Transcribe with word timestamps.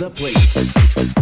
the 0.00 0.08
place. 0.08 1.19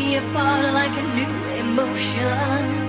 Tearing 0.00 0.10
me 0.10 0.16
apart 0.16 0.72
like 0.74 0.96
a 0.96 1.02
new 1.14 1.60
emotion. 1.60 2.79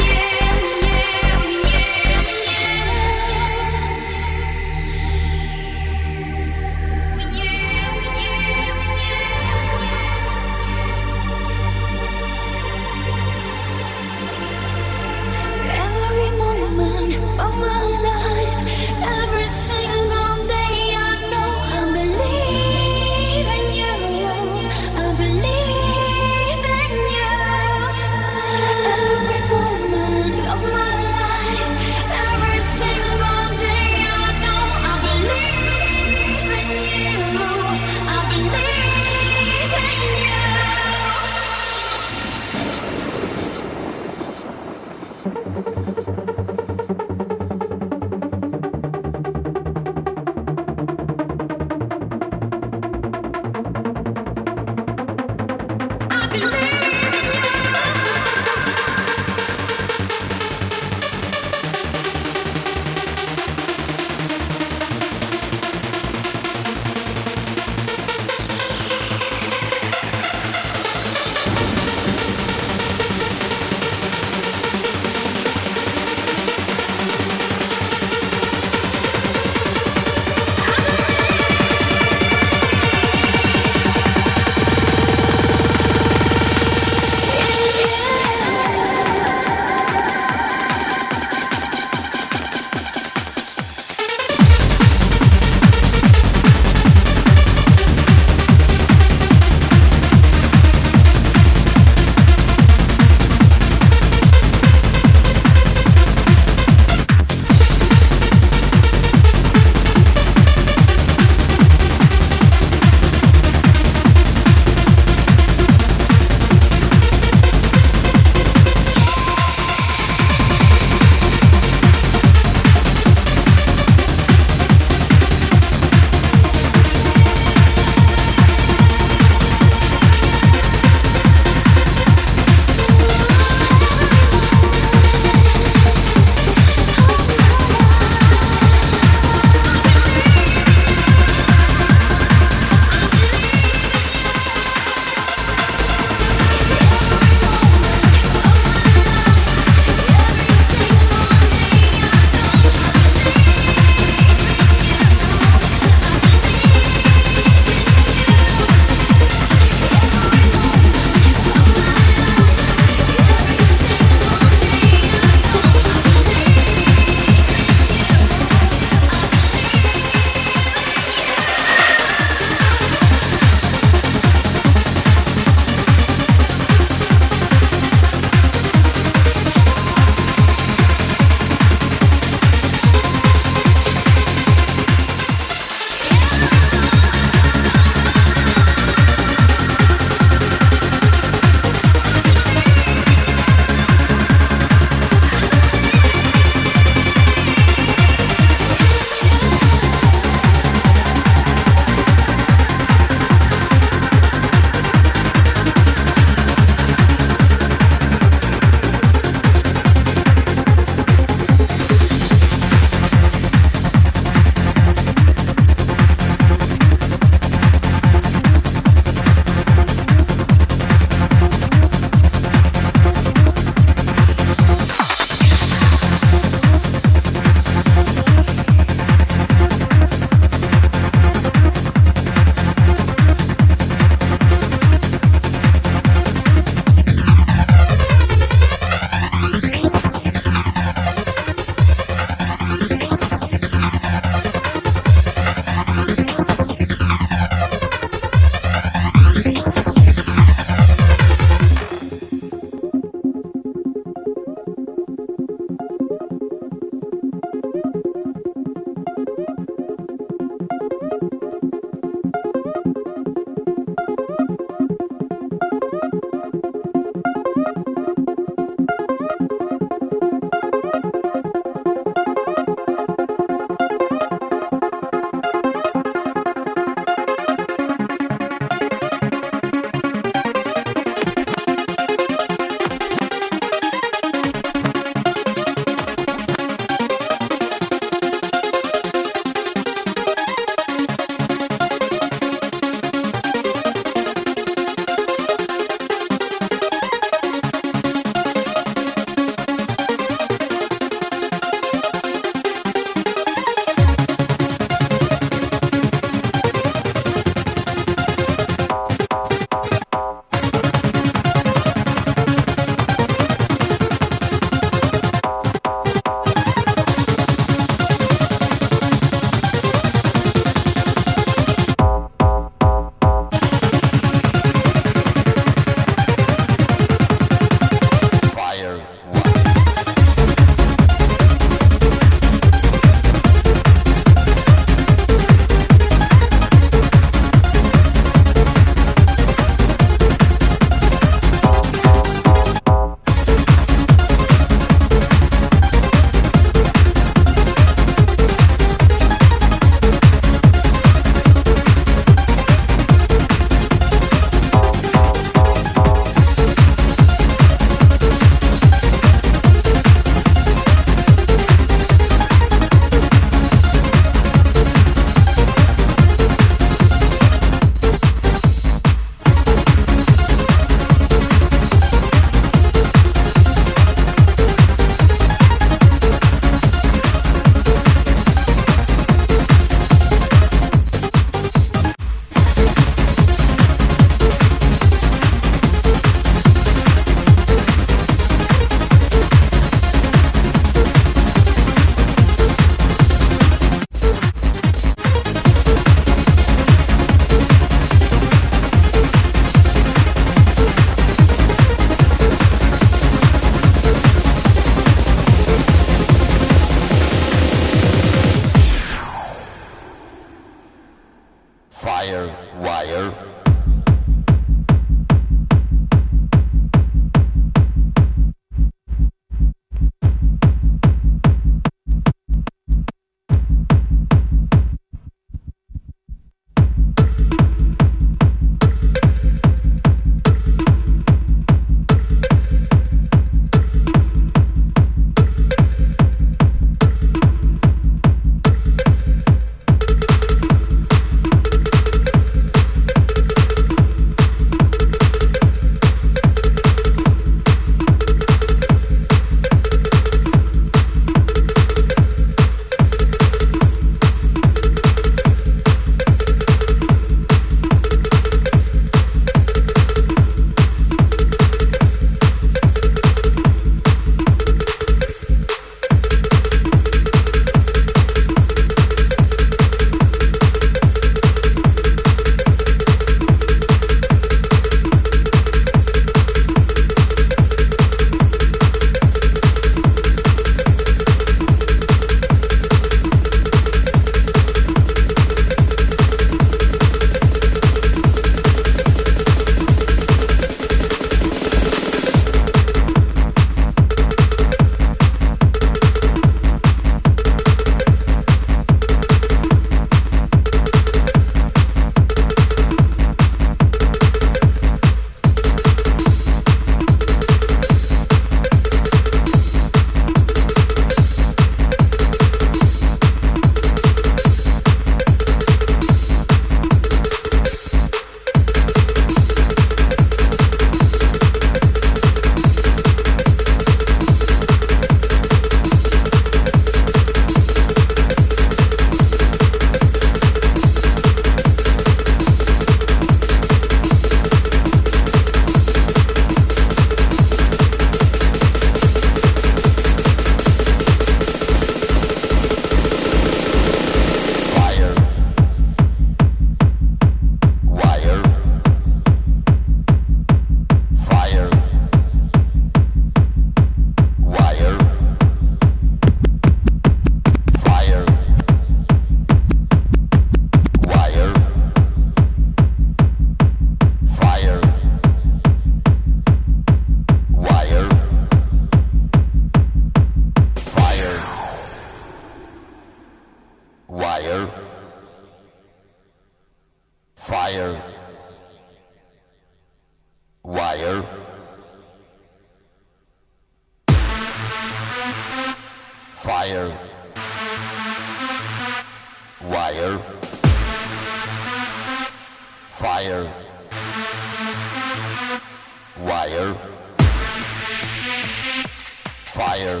Fire. 599.52 600.00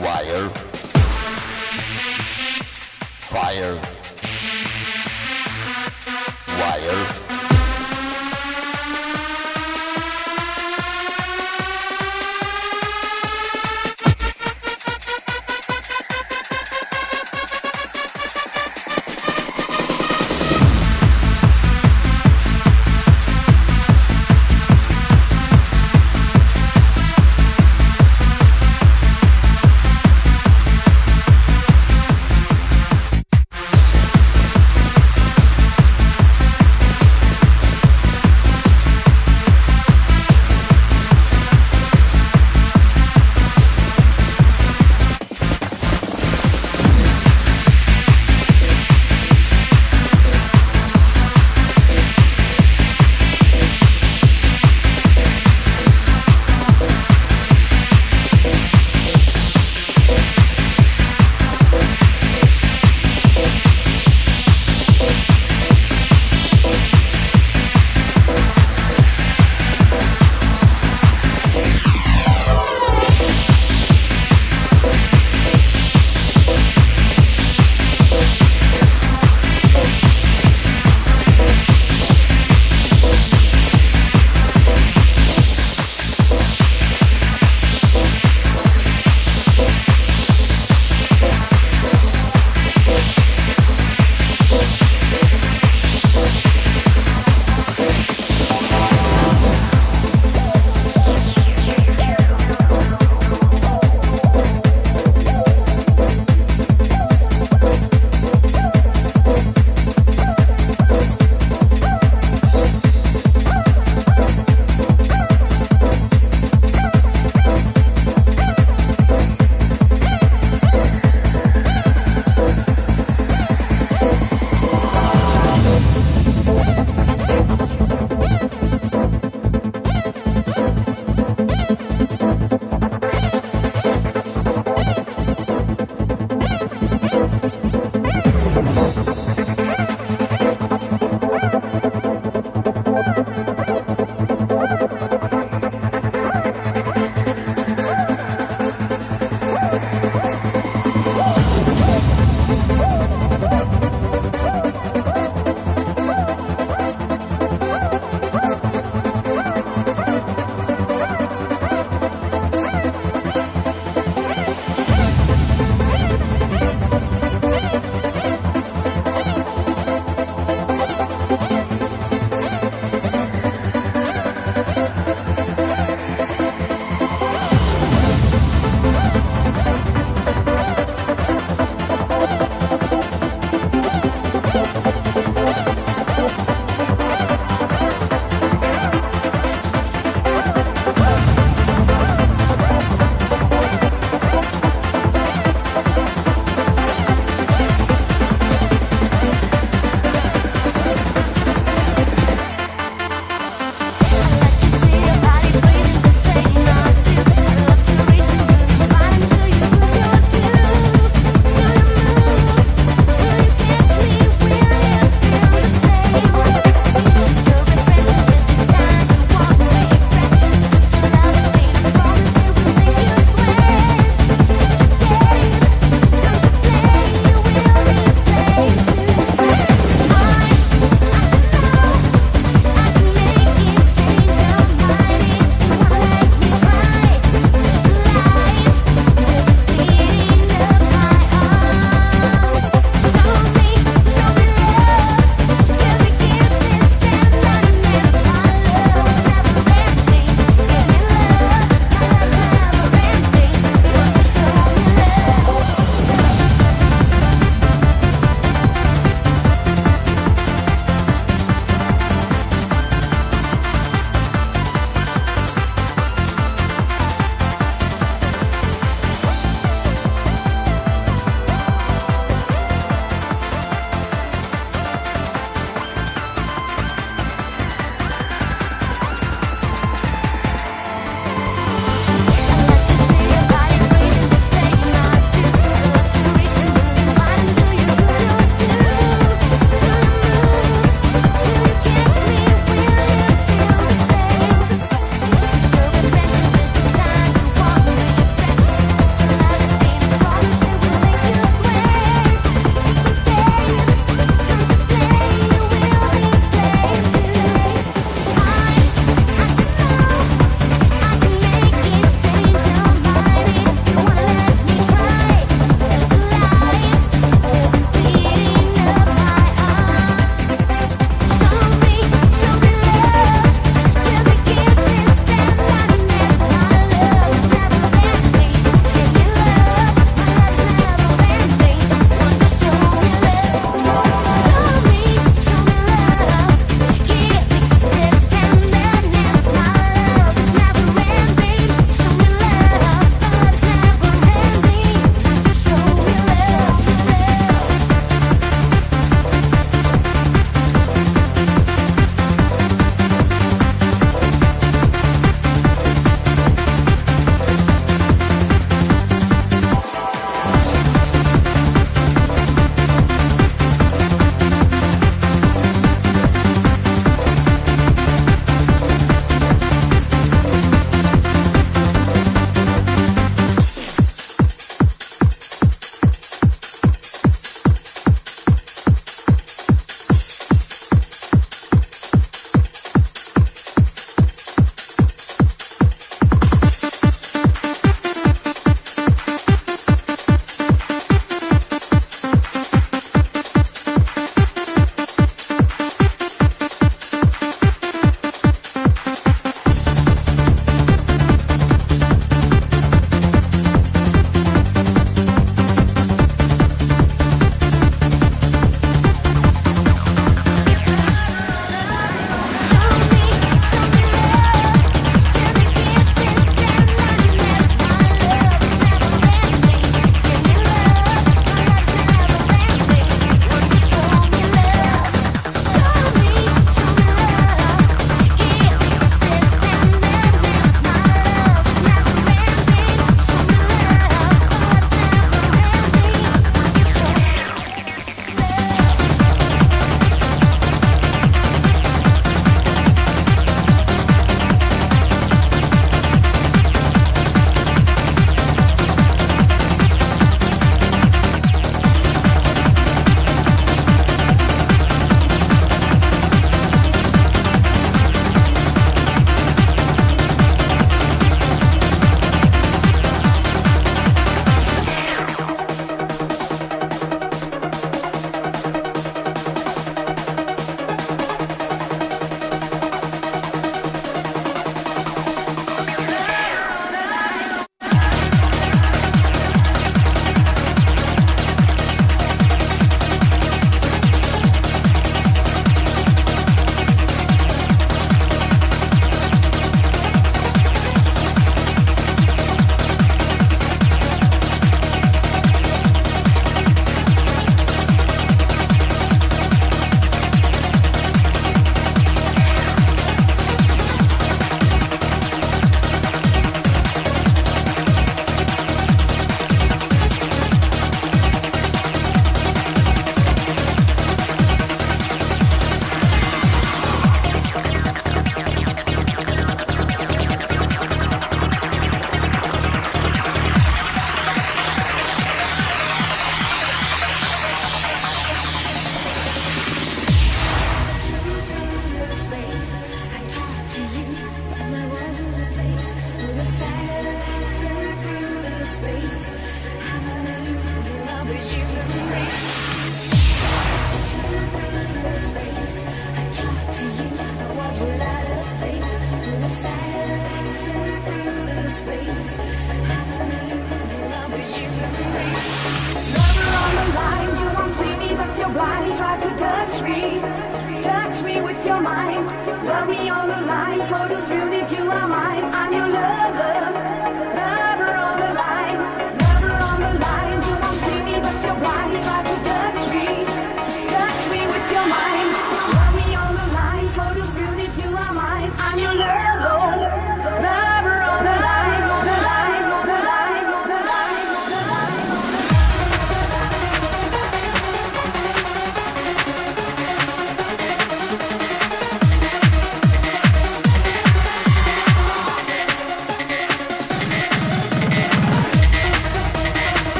Wire. 0.00 0.48
Fire. 3.28 4.01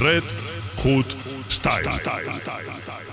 Red 0.00 0.24
Hood 0.78 1.14
Style. 1.50 1.82
style. 1.82 1.98
style. 1.98 2.40
style. 2.40 3.09